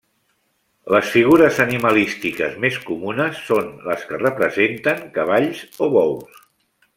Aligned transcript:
Les 0.93 1.09
figures 1.15 1.59
animalístiques 1.65 2.55
més 2.63 2.79
comunes 2.87 3.43
són 3.51 3.69
les 3.91 4.07
que 4.13 4.21
representen 4.23 5.05
cavalls 5.19 5.63
o 5.89 5.93
bous. 5.99 6.43